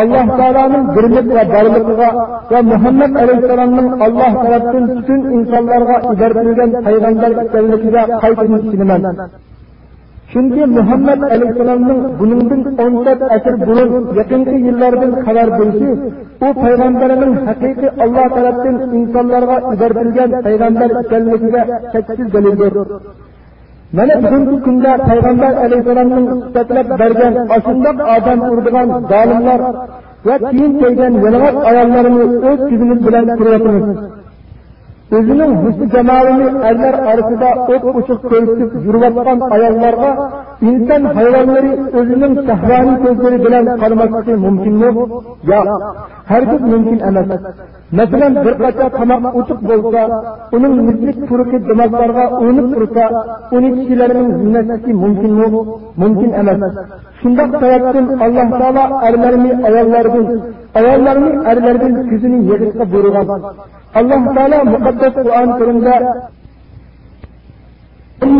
alloh 0.00 0.26
taoloning 0.38 0.84
birlik 0.96 1.26
va 1.36 1.44
borligiga 1.54 2.08
va 2.52 2.60
muhammad 2.72 3.12
alayhissalomning 3.22 3.88
alloh 4.06 4.32
tarafdan 4.42 4.84
butun 4.96 5.20
insonlarga 5.38 5.96
yuborilgan 6.10 6.70
payg'ambar 6.86 7.30
ekanligiga 7.44 8.02
qaytadan 8.22 8.60
ishonaman 8.66 9.02
chunki 10.32 10.62
muhammad 10.76 11.20
alayhissalomning 11.34 12.00
buningdan 12.18 12.62
o'n 12.84 12.94
asr 13.36 13.54
burun 13.66 13.90
yaqinki 14.18 14.56
yillardan 14.66 15.12
xabar 15.24 15.48
bo'lishi 15.58 15.90
u 16.46 16.48
payg'ambarining 16.62 17.34
haqiqiy 17.46 17.90
alloh 18.04 18.26
tarafdan 18.36 18.76
insonlarga 18.98 19.56
yuborilgan 19.70 20.30
payg'ambar 20.46 20.90
ekanligiga 21.02 21.62
shaksiz 21.92 22.28
dalildir. 22.34 22.74
Mana 23.96 24.14
bugungi 24.22 24.56
kunda 24.66 24.92
payg'ambar 25.08 25.52
alayhissalomning 25.64 26.26
sifatlab 26.44 26.86
bergan 27.00 27.34
ashundoq 27.56 27.98
odam 28.16 28.40
urdigan 28.52 28.88
zolimlar 29.10 29.60
va 30.26 30.36
kiyim 30.50 30.72
kelgan 30.80 31.12
yalang'och 31.24 31.56
ayollarini 31.70 32.24
o'z 32.48 32.60
ko'zimiz 32.68 32.98
bilan 33.06 33.26
ko'ryapmiz. 33.38 33.84
Özünün 35.10 35.66
hüsnü 35.66 35.90
cemalini 35.90 36.64
erler 36.64 36.94
arasında 36.94 37.46
ot 37.68 37.94
buçuk 37.94 38.30
köyüktüp 38.30 38.86
yurvattan 38.86 39.40
ayarlarda 39.40 40.30
insan 40.60 41.04
hayvanları 41.04 41.96
özünün 41.96 42.46
sahrani 42.46 43.02
gözleri 43.02 43.44
bilen 43.44 43.78
tanıması 43.78 44.30
mümkün 44.30 44.74
mü? 44.74 44.94
Ya, 45.46 45.64
her 46.24 46.42
herkes 46.42 46.60
mümkün 46.60 46.98
emez. 46.98 47.28
masalan 47.97 48.33
bir 48.45 48.55
qacha 48.63 48.85
tomoq 48.97 49.23
o'chiq 49.39 49.59
bo'lsa 49.69 50.03
uning 50.55 50.73
mislik 50.87 51.17
puruki 51.29 51.57
dimoqlarga 51.69 52.25
urinib 52.41 52.67
tursa 52.73 53.05
uni 53.55 53.69
kishilarning 53.77 54.29
zinnatligi 54.39 54.91
mumkinmi 55.03 55.47
mumkin 56.01 56.31
emas 56.41 56.61
shundoq 57.21 57.51
sababdan 57.61 58.05
alloh 58.25 58.47
taolo 58.59 58.83
erlarni 59.07 59.51
ayollardan 59.67 60.27
ayollarni 60.79 61.29
erlardan 61.51 61.93
ko'zini 62.09 62.39
yig'ishga 62.49 62.83
buyurgan 62.91 63.27
alloh 63.99 64.21
taolo 64.35 64.57
muqaddas 64.73 65.13
qur'oni 65.25 65.53
karimda 65.59 65.95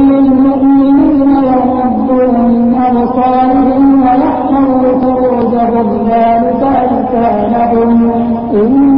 للمؤمنين 0.10 1.32
يغضوا 1.52 2.28
من 2.38 2.76
أبصارهم 2.90 3.86
ويحفظوا 4.06 4.94
فروجهم 5.02 5.88
ذلك 6.12 6.62
أزكى 6.84 7.30
لهم 7.54 7.92
إن 8.62 8.95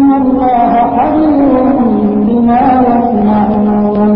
الله 0.69 0.87
خبير 0.97 1.55
بما 2.27 2.63
يصنعون 2.89 4.13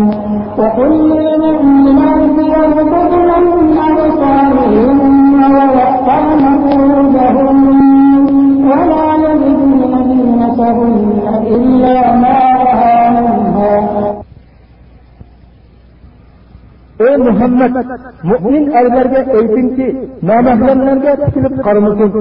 وقل 0.57 0.91
للمؤمنات 1.09 2.35
يغضبن 2.55 3.29
من 3.45 3.77
أبصارهن 3.89 5.39
ويحفظن 5.55 6.43
فروجهن 6.63 7.59
ولا 8.69 9.05
يبدين 9.23 9.93
زينتهن 10.07 11.25
إلا 11.55 11.97
ما 12.23 12.37
ظهر 12.63 13.13
منها 13.27 13.73
ey 17.07 17.15
muhammad 17.27 17.73
mo'min 18.29 18.63
aylarga 18.79 19.21
aytingki 19.39 19.87
nomahramlarga 20.29 21.11
tikilib 21.23 21.53
qaramasin. 21.65 22.11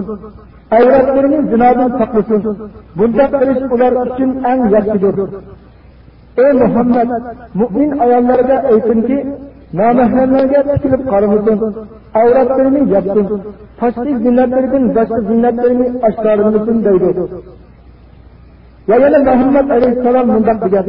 Evlatlarının 0.72 1.50
günahını 1.50 1.98
saklasın. 1.98 2.70
Bunda 2.96 3.30
karışık 3.30 3.72
onlar 3.72 4.14
için 4.14 4.44
en 4.44 4.68
yaşlıdır. 4.68 5.30
Ey 6.36 6.52
Muhammed, 6.52 7.08
mümin 7.54 7.98
ayarlarda 7.98 8.68
eğitim 8.68 9.06
ki, 9.06 9.26
namahremlerge 9.72 10.62
tikilip 10.72 11.10
karımızın, 11.10 11.74
avratlarını 12.14 12.92
yapsın, 12.92 13.40
faşlı 13.76 14.04
zinnetlerinden 14.04 14.94
başka 14.94 15.20
zinnetlerini 15.20 15.92
aşkarımızın 16.02 16.84
deydi. 16.84 17.14
Ve 18.88 18.94
yine 18.94 19.18
Muhammed 19.18 19.70
Aleyhisselam 19.70 20.28
bundan 20.34 20.60
diger. 20.60 20.84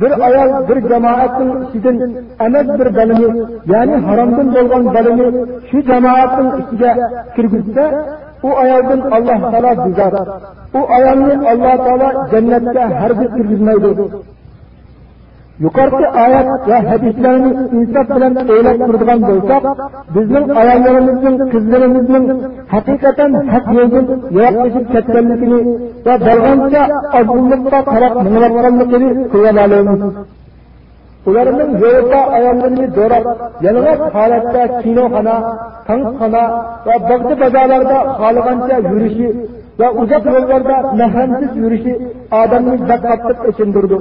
Bir 0.00 0.26
ayal, 0.26 0.68
bir 0.68 0.88
cemaatin 0.88 1.66
sizin 1.72 2.16
emek 2.40 2.68
bir 2.78 2.96
belini, 2.96 3.46
yani 3.66 3.96
haramdan 3.96 4.54
dolgan 4.54 4.94
belini 4.94 5.46
şu 5.70 5.82
cemaatin 5.82 6.46
içine 6.62 6.96
kirgizse, 7.36 7.94
o 8.42 8.56
ayaldan 8.56 9.00
Allah 9.00 9.50
Teala 9.50 9.86
düzar. 9.86 10.12
O 10.74 10.92
ayalını 10.92 11.48
Allah 11.48 11.84
Teala 11.84 12.28
cennette 12.30 12.80
her 12.80 13.20
bir 13.20 13.28
kirgizmeydi. 13.28 13.96
Yukarıda 15.60 16.08
ayet 16.12 16.68
ve 16.68 16.74
hadislerimiz 16.88 17.72
insaf 17.72 18.16
bilen 18.16 18.48
öğret 18.48 18.78
kurduğun 18.86 19.22
olsak, 19.22 19.62
bizim 20.14 20.56
ayarlarımızın, 20.56 21.50
kızlarımızın 21.50 22.42
hakikaten 22.68 23.32
hak 23.32 23.74
yolun 23.74 24.22
yaklaşıp 24.30 24.92
ketkenlikini 24.92 25.78
ve 26.06 26.20
dalganca 26.20 26.88
azınlıkta 27.12 27.84
taraf 27.84 28.14
mınavranlıkını 28.14 29.28
kullanalımız. 29.28 30.14
Ularının 31.26 31.78
yolda 31.78 32.16
ayarlarını 32.16 32.96
doğrap, 32.96 33.52
yanılak 33.62 34.14
halette 34.14 34.82
kinohana, 34.82 35.56
tankhana 35.86 36.66
ve 36.86 37.08
bagdı 37.08 37.40
bazalarda 37.40 38.20
haliganca 38.20 38.78
yürüyüşü 38.78 39.48
ve 39.80 39.90
uzak 39.90 40.26
yollarda 40.26 40.92
mehremsiz 40.92 41.56
yürüyüşü 41.56 41.98
adamını 42.30 42.78
zekattı 42.78 43.50
içindirdi. 43.50 43.96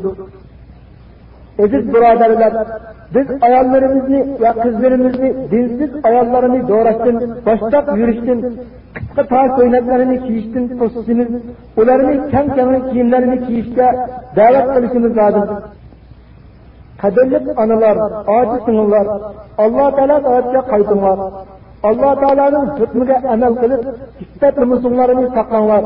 Aziz 1.64 1.84
birodarlar 1.94 2.54
biz 3.16 3.28
ayollarimizni 3.48 4.20
va 4.44 4.52
qizlarimizni 4.64 5.30
dinsiz 5.52 5.92
ayollarini 6.10 6.60
do'rashdan 6.72 7.18
boshlab 7.48 7.86
yurishdan 8.00 8.40
qisqa 8.96 9.24
tor 9.32 9.48
ko'ylaklarini 9.58 10.18
kiyishdan 10.26 10.66
to'sishimiz 10.80 11.30
ularni 11.82 12.16
kang 12.34 12.50
kang 12.58 12.72
kiyimlarini 12.90 13.38
kiyishga 13.46 13.88
da'vat 14.38 14.66
qilishimiz 14.74 15.14
lozim. 15.20 15.48
Qadrli 17.02 17.38
onalar 17.64 17.98
ojiz 18.38 18.60
singillar 18.68 19.06
alloh 19.64 19.88
taolo 19.98 20.18
toatga 20.28 20.62
qaytinglar 20.72 21.20
alloh 21.90 22.14
taoloning 22.22 22.68
hukmiga 22.80 23.18
amal 23.34 23.54
qilib 23.62 23.82
iffat 24.24 24.56
musulmonlarni 24.72 25.26
saqlanglar 25.38 25.84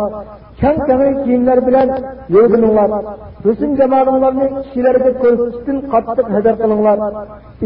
kang 0.61 0.77
kang 0.87 1.01
kiyimlar 1.23 1.59
bilan 1.67 1.87
yurgininglar 2.35 2.89
husn 3.45 3.71
jamoalarni 3.79 4.47
kishilarga 4.63 5.11
ko'rsatishdan 5.21 5.77
qattiq 5.93 6.27
hazar 6.35 6.55
qilinglar. 6.61 6.97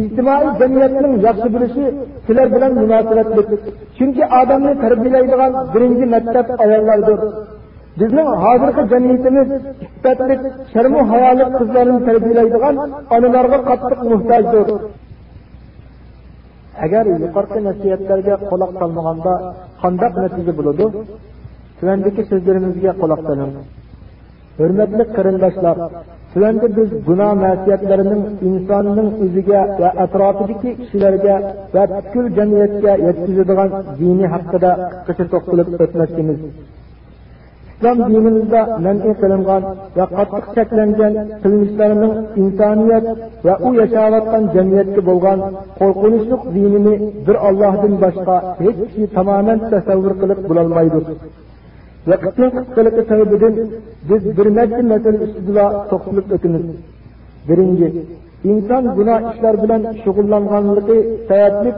Ijtimoiy 0.01 0.49
jamiyatning 0.61 1.13
yaxshi 1.27 1.47
bo'lishi 1.55 1.85
sizlar 2.25 2.47
bilan 2.55 2.71
munosabatdir. 2.81 3.45
Chunki 3.97 4.23
odamni 4.39 4.73
tarbiyalaydigan 4.83 5.51
birinchi 5.73 6.05
maktab 6.15 6.47
ayollardir. 6.63 7.19
Bizning 7.99 8.29
hozirgi 8.43 8.83
jamiyatimiz 8.91 9.49
iffatli 9.85 10.35
sharmu 10.73 11.01
hayoli 11.11 11.45
qizlarni 11.57 11.99
tarbiyalaydigan 12.07 12.75
onalarga 13.15 13.59
qattiq 13.69 13.99
muhtojdir. 14.11 14.67
Agar 16.85 17.03
yuqorqi 17.23 17.59
nasihatlarga 17.67 18.35
quloq 18.49 18.71
solmaganda 18.81 19.33
qandoq 19.81 20.13
natija 20.23 20.53
bo'ladi? 20.59 20.85
Tuandagi 21.79 22.21
so'zlarimizga 22.29 22.91
quloq 23.01 23.21
soling. 23.27 23.53
Hurmatli 24.59 25.03
qarindoshlar 25.15 25.77
tuanda 26.33 26.67
biz 26.77 26.89
gunoh 27.07 27.31
nasihatlarining 27.45 28.23
insonning 28.47 29.09
o'ziga 29.23 29.61
va 29.81 29.89
atrofidagi 30.03 30.69
kishilarga 30.79 31.35
va 31.75 31.83
butkul 31.93 32.25
jamiyatga 32.37 32.91
yetkazadigan 33.07 33.69
dini 33.99 34.25
haqida 34.33 34.71
qisqa 35.07 35.25
to'xtalib 35.33 35.67
o'tmoqchimiz 35.85 36.39
islom 37.79 37.99
dinimizda 38.13 38.61
man'i 38.85 39.11
qilingan 39.21 39.63
va 39.97 40.05
qattiq 40.17 40.45
cheklangan 40.55 41.13
qilmishlarning 41.43 42.13
insoniyat 42.41 43.05
va 43.45 43.53
u 43.67 43.69
yashayotgan 43.81 44.43
jamiyatga 44.55 45.01
bo'lgan 45.09 45.39
qo'rqinchli 45.79 46.35
dinini 46.55 46.93
bir 47.25 47.35
ollohdan 47.47 47.93
boshqa 48.03 48.35
hech 48.63 48.79
kishi 48.81 49.03
tamoman 49.15 49.59
tasavvur 49.71 50.13
qilib 50.21 50.39
bo'lolmaydi 50.49 50.99
vaqtning 52.09 52.51
qisqaligi 52.57 53.01
sababidan 53.09 53.53
biz 54.09 54.23
bir 54.37 54.47
nechta 54.57 54.81
masala 54.91 55.17
ustida 55.25 55.65
to'xtalib 55.89 56.27
o'tamiz 56.35 56.63
birinchi 57.49 57.87
inson 58.51 58.83
gunoh 58.97 59.19
ishlar 59.31 59.55
bilan 59.63 59.81
shug'ullanganligi 60.03 60.97
sababli 61.29 61.71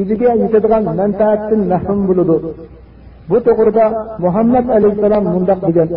o'ziga 0.00 0.30
yetadigan 0.42 0.82
manfaatdan 1.00 1.60
mahrum 1.72 2.00
bo'ladi 2.08 2.38
bu 3.30 3.36
to'g'rida 3.46 3.86
muhammad 4.24 4.66
alayhissalom 4.76 5.24
mundoq 5.34 5.60
degan 5.68 5.88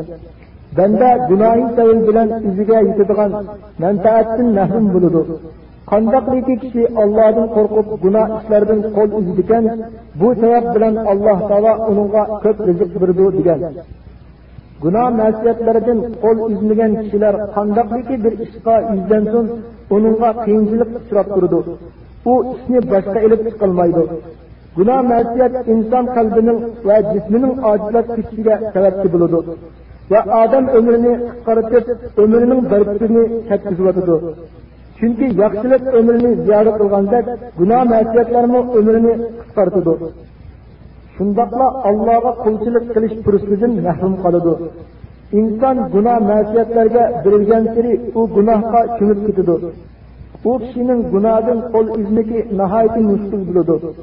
banda 0.77 1.09
gunohi 1.29 1.65
savil 1.75 1.99
bilan 2.07 2.29
iziga 2.49 2.77
yetadigan 2.87 3.31
manfaatdan 3.83 4.47
mahrum 4.57 4.85
bo'ladi. 4.93 5.21
Qandoqliki 5.91 6.55
kishi 6.63 6.83
ollohdan 7.01 7.47
qo'rqib 7.55 7.87
gunoh 8.03 8.27
ishlardan 8.37 8.79
qo'l 8.95 9.09
uzadigan 9.19 9.65
bu 10.19 10.27
sabab 10.41 10.65
bilan 10.75 10.95
alloh 11.11 11.37
taolo 11.49 11.73
uningga 11.89 12.23
ko'p 12.43 12.57
rizq 12.67 12.91
berdi 13.01 13.25
degan. 13.37 13.59
Gunoh 14.83 15.07
masiyatlaridan 15.21 15.99
qo'l 16.23 16.37
uzmagan 16.49 16.91
kishilar 17.01 17.35
qandoqliki 17.55 18.15
bir 18.23 18.33
ishga 18.45 18.75
yuzlansin 18.93 19.45
uningga 19.95 20.29
qiyinchilik 20.43 20.89
uchrab 20.99 21.27
turdi. 21.35 21.59
U 22.31 22.33
ishni 22.53 22.79
boshqa 22.91 23.19
ilib 23.25 23.41
chiqilmaydi 23.47 24.03
Günah 24.77 25.01
məşiyet 25.11 25.55
insan 25.73 26.05
kalbinin 26.15 26.59
ve 26.87 26.97
cisminin 27.13 27.53
acizlik 27.69 28.29
kişiye 28.29 28.55
sebepçi 28.73 29.13
buludu. 29.13 29.39
Ve 30.11 30.21
adam 30.21 30.67
ömrünü 30.67 31.13
kıskaratıp 31.29 31.87
ömrünün 32.17 32.61
garipçiliğini 32.71 33.47
çetkizulatıdı. 33.49 34.15
Çünkü 34.99 35.25
yakşılık 35.41 35.87
ömrünü 35.97 36.43
ziyaret 36.45 36.77
kılgandak, 36.77 37.25
günah 37.59 37.85
məşiyetlerinin 37.93 38.65
ömrünü 38.77 39.13
kıskartıdı. 39.39 39.93
Şundakla 41.17 41.67
Allah'a 41.89 42.35
kulçuluk 42.43 42.93
kılıç 42.93 43.13
pürüzsüzün 43.25 43.81
mehrum 43.81 44.21
kalıdı. 44.23 44.59
İnsan 45.31 45.91
günah 45.93 46.19
məşiyetlerine 46.31 47.25
birilgen 47.25 47.63
siri 47.73 48.01
o 48.15 48.27
günahka 48.35 48.97
çümüp 48.99 49.27
gidiyordu. 49.27 49.71
O 50.45 50.57
kişinin 50.57 51.11
günahın 51.11 51.71
kol 51.71 51.99
izniki 51.99 52.57
nahayeti 52.57 52.99
müşkül 52.99 53.47
buludu. 53.47 53.93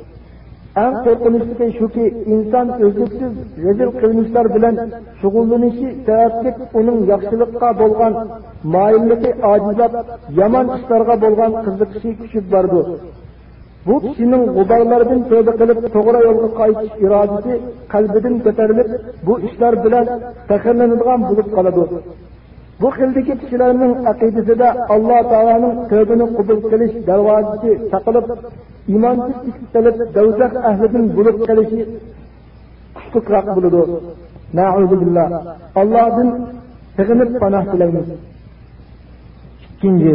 Eng 0.83 0.95
qo'rqinchlisi 1.05 1.67
shuki 1.79 2.05
inson 2.35 2.67
o'zliksiz 2.87 3.33
rezil 3.65 3.91
qilmishlar 4.01 4.47
bilan 4.57 4.75
shug'ullanishi 5.21 5.89
sababli 6.07 6.51
uning 6.81 6.99
yaxshilikqa 7.13 7.69
bo'lgan 7.81 8.13
moyilligi 8.75 9.31
ojizlab 9.53 9.93
yomon 10.41 10.67
ishlarga 10.77 11.15
bo'lgan 11.25 11.53
qiziqishi 11.65 12.11
kuchib 12.21 12.45
bordi. 12.55 12.83
Bu 13.89 13.97
kishining 14.05 14.45
g'uborlardan 14.57 15.21
tavba 15.31 15.53
qilib 15.61 15.79
to'g'ri 15.95 16.21
yo'lga 16.27 16.49
qaytish 16.61 16.95
irodasi 17.05 17.55
qalbidan 17.93 18.35
ko'tarilib 18.45 18.89
bu 19.27 19.35
ishlar 19.49 19.75
bilan 19.85 20.07
faxrlanadigan 20.49 21.21
bo'lib 21.29 21.49
qoladi. 21.57 21.85
Bu 22.81 22.89
xildagi 22.97 23.35
kishilarning 23.41 23.93
aqidasida 24.11 24.69
alloh 24.95 25.21
taoloning 25.33 25.75
tavbini 25.91 26.27
qabul 26.37 26.59
qilish 26.71 26.95
darvozasi 27.09 27.71
taqilib 27.93 28.27
iymonsiz 28.93 29.37
qilib 29.75 29.97
davzax 30.17 30.53
ahlidan 30.71 31.05
bo'lib 31.17 31.37
qolishi 31.47 31.81
kuchliroq 33.13 33.47
bo'ladi. 33.57 33.83
Nauzubillah. 34.59 35.27
Allohdan 35.81 36.29
sig'inib 36.97 37.31
panoh 37.43 37.65
tilaymiz. 37.73 38.07
İkkinchi 39.85 40.13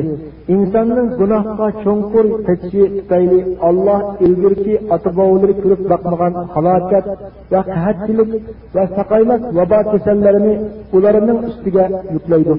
insonning 0.54 1.10
gunohga 1.20 1.68
cho'nqur 1.84 2.26
kechishi 2.48 2.84
tufayli 2.96 3.40
olloh 3.68 4.02
ilgirki 4.26 4.74
ota 4.96 5.10
bobolari 5.18 5.54
ko'rib 5.62 5.82
boqmagan 5.92 6.34
halokat 6.54 7.06
va 7.52 7.62
qahatchilik 7.72 8.32
va 8.76 8.84
saqaymas 8.98 9.42
vabo 9.58 9.80
kasallarini 9.92 10.54
ularning 10.98 11.40
ustiga 11.50 11.86
yuklaydi 12.16 12.56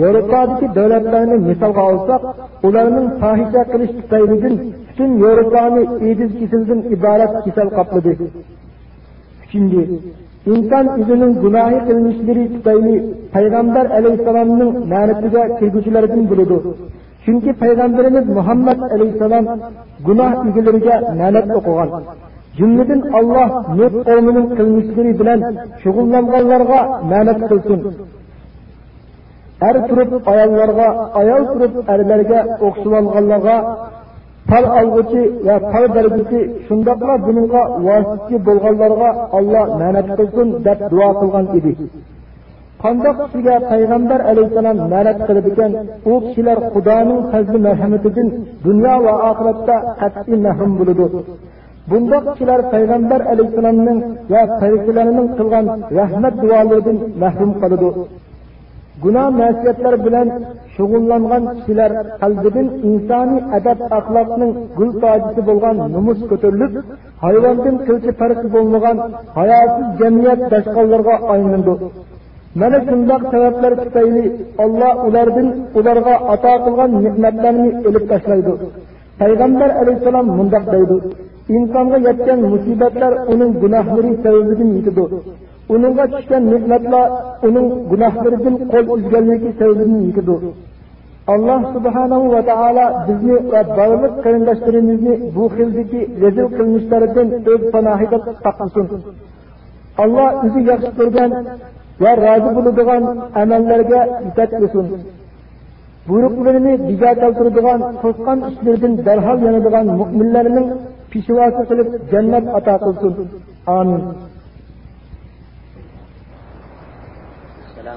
yevropadagi 0.00 0.66
davlatlarni 0.78 1.36
misolga 1.48 1.82
olsak 1.92 2.22
ularning 2.68 3.08
fohisha 3.20 3.62
qilish 3.72 3.92
tufaylidan 4.00 4.54
butun 4.88 5.10
yevropani 5.24 5.82
ediz 6.10 6.30
kasaldan 6.40 6.80
iborat 6.94 7.32
kasal 7.44 7.68
qopladi 7.78 8.12
inson 10.52 10.86
o'zining 11.00 11.32
gunohi 11.44 11.78
qilmishlari 11.88 12.44
tufayli 12.54 12.94
payg'ambar 13.34 13.86
alayhissalomning 13.98 14.70
ma'natiga 14.92 15.42
kirguchilardan 15.58 16.22
bo'ladi 16.30 16.56
chunki 17.24 17.50
payg'ambarimiz 17.62 18.26
muhammad 18.38 18.78
alayhissalom 18.94 19.44
gunoh 20.06 20.32
egalariga 20.48 20.96
ma'nat 21.20 21.46
o'qigan 21.58 21.90
jumladan 22.58 23.00
olloh 23.18 23.48
nut 23.78 23.94
qavmining 24.08 24.46
qilmishlari 24.58 25.12
bilan 25.20 25.40
shug'ullanganlarga 25.82 26.80
ma'nat 27.12 27.38
qilsin 27.50 27.80
er 29.68 29.76
turib 29.88 30.10
ayollarga 30.32 30.88
ayol 31.20 31.42
turib 31.52 31.72
erlarga 31.94 32.40
o'xshab 32.66 32.94
olganlarga 33.00 33.56
pal 34.48 34.64
olg'uchi 34.80 35.22
va 35.46 35.56
pal 35.72 35.84
berguchi 35.96 36.40
shundoqla 36.66 37.14
buningga 37.26 37.62
vositachi 37.86 38.36
bo'lganlarga 38.46 39.10
olloh 39.38 39.66
ma'nat 39.80 40.06
qilsin 40.16 40.48
deb 40.66 40.78
duo 40.92 41.08
qilgan 41.20 41.46
edi. 41.58 41.72
Qandoq 42.82 43.16
kishiga 43.22 43.56
payg'ambar 43.70 44.20
alayhissalom 44.30 44.78
ma'nat 44.92 45.18
qiladigan 45.26 45.72
u 46.12 46.14
kishilar 46.24 46.58
xudoning 46.72 47.20
fazli 47.32 47.58
marhamatidan 47.66 48.28
dunyo 48.66 48.94
va 49.04 49.12
oxiratda 49.30 49.76
qat'iy 50.00 50.38
mahrum 50.46 50.72
bo'ladi. 50.78 51.06
Bundoq 51.90 52.24
kishilar 52.30 52.60
payg'ambar 52.72 53.20
alayhissalomning 53.32 53.98
va 54.32 54.42
farishtalarining 54.58 55.28
qilgan 55.38 55.66
rahmat 55.98 56.34
duolaridan 56.42 56.96
mahrum 57.22 57.50
qoladi. 57.62 57.90
Gunoh 59.02 59.28
masiyatlar 59.40 59.94
bilan 60.06 60.28
shug'ullangan 60.74 61.42
kishilar 61.56 61.90
qalbidan 62.20 62.66
insoniy 62.88 63.40
adab 63.58 63.78
axloqning 63.98 64.52
gul 64.78 64.90
tojisi 65.02 65.40
bo'lgan 65.48 65.76
numus 65.94 66.20
ko'tarilib 66.30 66.72
hayvondan 67.24 67.76
qilchi 67.86 68.10
farqi 68.20 68.46
bo'lmagan 68.54 68.96
hayosiz 69.38 69.86
jamiyat 70.00 70.40
dashqonlarga 70.52 71.14
aylandi 71.34 71.74
mana 72.60 72.78
shundoq 72.88 73.22
sabablar 73.32 73.72
tufayli 73.82 74.24
olloh 74.64 74.92
ulardan 75.08 75.48
ularga 75.78 76.14
ato 76.34 76.52
qilgan 76.64 76.90
ne'matlarni 77.04 77.68
ilib 77.88 78.04
tashlaydi. 78.12 78.52
Payg'ambar 79.20 79.70
alayhissalom 79.80 80.26
mundoq 80.38 80.64
deydi 80.74 80.96
insonga 81.56 81.98
yetgan 82.08 82.40
musibatlar 82.52 83.12
uning 83.32 83.50
gunohlari 83.62 84.10
sababidan 84.24 84.70
yetadi. 84.76 85.04
Uningga 85.74 86.04
tushgan 86.12 86.42
ne'matlar 86.52 87.06
uning 87.48 87.66
gunohlaridan 87.90 88.54
qo'l 88.72 88.86
uzganligi 88.96 89.50
sababidan 89.58 90.00
yikidi 90.06 90.36
alloh 91.34 91.60
subhanahu 91.74 92.26
va 92.34 92.40
taolo 92.50 92.86
bizni 93.06 93.36
va 93.52 93.60
barliq 93.78 94.12
qarindoshlarimizni 94.24 95.14
bu 95.34 95.44
xildagi 95.56 96.00
rezil 96.22 96.46
qilmishlaridan 96.56 97.28
o'z 97.52 97.62
panohida 97.74 98.18
saqlasin 98.44 98.86
alloh 100.02 100.28
o'zi 100.44 100.60
yaxshi 100.70 100.90
ko'rgan 100.98 101.30
va 102.02 102.12
rozi 102.24 102.50
bo'ladigan 102.56 103.02
amallarga 103.42 104.00
yetaklasin 104.26 104.86
buyruqlarini 106.08 106.72
diga 106.88 107.10
keltiradigan 107.22 107.80
qo'rqqan 108.02 108.38
ishlardan 108.50 108.92
darhol 109.06 109.38
yanadigan 109.46 109.86
mo'minlarning 110.00 110.66
pishvosi 111.12 111.62
qilib 111.68 111.88
jannat 112.12 112.44
ato 112.58 112.74
qilsin. 112.84 113.14
Amin. 113.78 114.02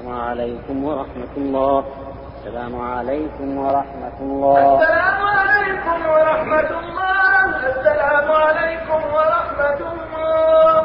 السلام 0.04 0.20
عليكم 0.20 0.84
ورحمة 0.84 1.34
الله. 1.36 1.84
السلام 2.36 2.74
عليكم 2.76 3.48
ورحمة 3.56 4.16
الله. 4.20 4.76
السلام 4.76 5.20
عليكم 5.40 5.98
ورحمة 6.12 6.70
الله. 6.80 7.40
السلام 7.72 8.28
عليكم 8.44 9.00
ورحمة 9.16 9.80
الله. 9.92 10.80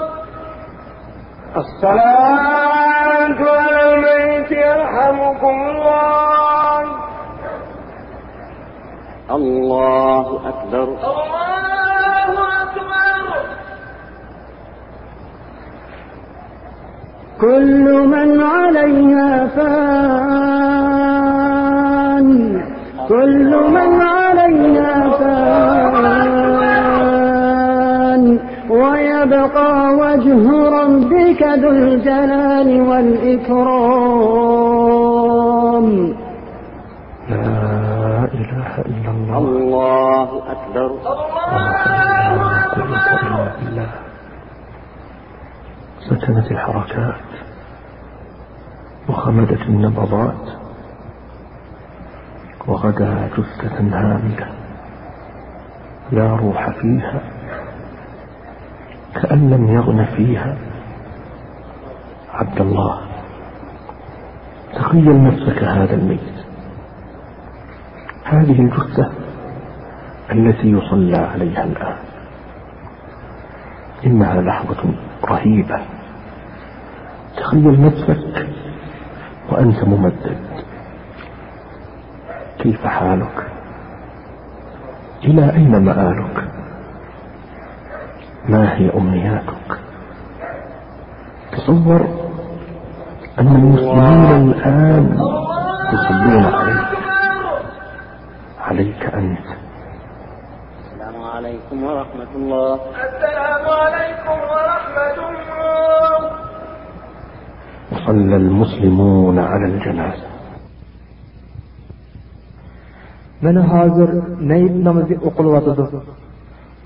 الصلاة 1.61 3.39
على 3.59 3.81
الميت 3.91 4.51
يرحمكم 4.51 5.55
الله. 5.69 6.81
الله 9.35 10.27
أكبر. 10.47 10.87
الله 11.11 12.35
أكبر 12.63 12.79
كل 17.41 18.07
من 18.07 18.41
عليها 18.41 19.47
فان. 19.47 20.79
كل 23.09 23.55
من 23.69 24.01
عليها 24.01 25.09
فان. 25.09 25.49
ويبقى 28.69 29.93
وجه 29.93 30.69
ربك 30.69 31.43
ذو 31.43 31.69
الجلال 31.69 32.81
والإكرام. 32.81 34.09
لا 37.29 38.27
إله 38.33 38.71
إلا 38.85 39.09
الله. 39.11 39.37
الله. 39.37 40.38
سكنت 46.29 46.51
الحركات 46.51 47.15
وخمدت 49.09 49.61
النبضات 49.61 50.49
وغدا 52.67 53.29
جثة 53.37 53.79
هاملة 53.79 54.47
لا 56.11 56.35
روح 56.35 56.69
فيها 56.69 57.21
كأن 59.15 59.49
لم 59.49 59.67
يغن 59.67 60.05
فيها 60.05 60.57
عبد 62.33 62.61
الله. 62.61 63.01
تخيل 64.73 65.23
نفسك 65.23 65.63
هذا 65.63 65.93
الميت. 65.93 66.45
هذه 68.23 68.61
الجثة 68.61 69.11
التي 70.31 70.71
يصلى 70.71 71.17
عليها 71.17 71.63
الآن. 71.63 71.97
إنها 74.05 74.41
لحظة 74.41 74.93
رهيبة. 75.25 75.98
تخيل 77.39 77.81
نفسك 77.81 78.47
وأنت 79.51 79.83
ممدد. 79.83 80.39
كيف 82.59 82.85
حالك؟ 82.85 83.47
إلى 85.23 85.53
أين 85.53 85.85
مآلك؟ 85.85 86.43
ما 88.45 88.77
هي 88.77 88.89
أمنياتك؟ 88.93 89.79
تصور 91.51 92.01
أن 93.39 93.47
المسلمين 93.47 94.51
الآن 94.51 95.19
يصلون 95.93 96.45
عليك. 96.45 96.87
عليك 98.59 99.03
أنت. 99.13 99.47
السلام 100.79 101.23
عليكم 101.23 101.83
ورحمة 101.83 102.31
الله. 102.35 102.75
السلام 102.75 103.65
عليكم 103.83 104.37
ورحمة 104.51 105.13
الله 105.13 105.28
وصلى 108.08 108.36
المسلمون 108.36 109.38
على 109.38 109.66
الجنازة 109.72 110.34
mana 113.44 113.62
hozir 113.72 114.10
nayib 114.50 114.74
namozi 114.86 115.14
o'qilyotidi 115.28 115.84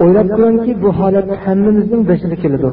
o'ylab 0.03 0.29
ko'ringki 0.37 0.73
bu 0.83 0.89
holat 0.99 1.29
hammamizning 1.45 2.03
boshiga 2.11 2.37
keladi 2.43 2.69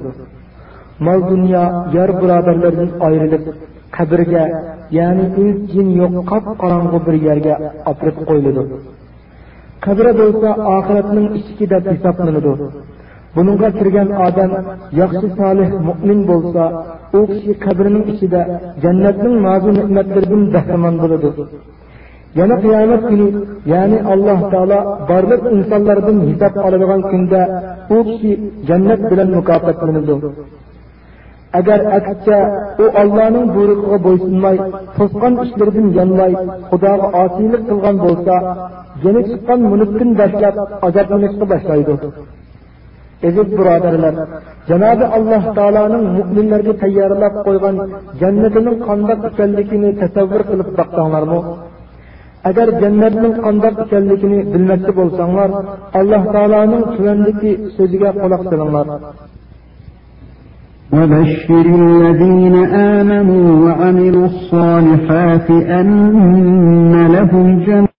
mol 1.05 1.19
dunyo 1.31 1.63
yor 1.97 2.09
birodarlardan 2.21 2.89
ayrilib 3.07 3.43
qabrga 3.97 4.43
ya'ni 4.97 5.25
ins 5.43 5.57
jin 5.71 5.87
yo'q 6.01 6.13
qop 6.31 6.45
qorong'u 6.61 6.97
bir 7.07 7.15
yerga 7.27 7.53
opirib 7.91 8.17
qo'yiladi 8.29 8.63
qabri 9.85 10.11
bo'lsa 10.21 10.49
oxiratning 10.77 11.27
eshigi 11.37 11.65
deb 11.73 11.83
hisoblanadi 11.93 12.51
Bununga 13.34 13.68
kirgan 13.78 14.08
odam 14.26 14.50
yaxshi 15.00 15.26
solih 15.38 15.68
mo'min 15.88 16.20
bo'lsa 16.30 16.64
u 17.18 17.20
kishi 17.30 17.52
qabrining 17.64 18.04
ichida 18.12 18.40
jannatning 18.82 19.34
mazu 19.46 19.70
ne'matlaridan 19.78 20.42
bahramand 20.54 20.96
bo'ladi. 21.02 21.30
Yana 22.38 22.56
qiyomat 22.64 23.02
kuni 23.10 23.28
ya'ni 23.72 23.98
alloh 24.12 24.38
taolo 24.52 24.78
barliq 25.10 25.42
insonlardan 25.56 26.18
hisob 26.28 26.54
oladigan 26.66 27.00
kunda 27.10 27.42
u 27.96 27.98
kishi 28.08 28.32
jannat 28.68 29.00
bilan 29.10 29.28
mukofotlanadi 29.36 30.14
agar 31.58 31.80
aksincha 31.98 32.38
u 32.82 32.84
ollohning 33.00 33.46
buyrug'iga 33.54 33.98
bo'ysunmay 34.06 34.56
to'sqan 34.96 35.34
ishlaridan 35.44 35.88
yonmay 35.98 36.32
xudoga 36.70 37.06
osiylik 37.22 37.62
qilgan 37.70 37.96
bo'lsa 38.04 38.34
yana 39.04 39.20
chiqqan 39.28 39.60
mulkdan 39.70 40.10
boshlab 40.20 40.54
azoblanishga 40.86 41.44
boshlaydi. 41.52 41.94
aziz 43.27 43.47
birodarlar 43.57 44.15
janobi 44.69 45.05
alloh 45.17 45.43
taoloning 45.57 46.05
mo'minlarga 46.15 46.73
tayyorlab 46.83 47.35
qo'ygan 47.45 47.75
jannatining 48.21 48.77
qandoq 48.87 49.21
ekanligini 49.29 49.89
tasavvur 50.01 50.41
qilib 50.49 50.69
boqsanglarmi 50.79 51.39
agar 52.49 52.67
jannatning 52.81 53.33
qandoq 53.45 53.75
ekanligini 53.85 54.39
bilmoqchi 54.53 54.91
bo'lsanglar 54.99 55.49
alloh 55.99 56.23
taoloning 56.35 56.83
tuvandagi 56.95 57.51
so'ziga 57.75 58.09
quloq 58.21 58.41
solinglar 58.49 58.87
وبشر 60.95 61.65
الذين 61.83 62.55
آمنوا 62.95 63.47
وعملوا 63.65 64.27
الصالحات 64.33 65.49
أن 65.79 66.93
لهم 67.15 67.47
جنة 67.65 67.89